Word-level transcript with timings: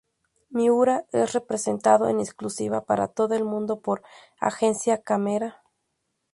Miura 0.49 1.05
es 1.11 1.33
representado 1.33 2.09
en 2.09 2.19
exclusiva 2.19 2.85
para 2.85 3.07
todo 3.07 3.35
el 3.35 3.43
mundo 3.45 3.81
por 3.81 4.01
Agencia 4.39 5.03
Camera. 5.03 5.61